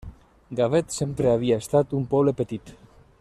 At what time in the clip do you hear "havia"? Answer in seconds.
1.33-1.61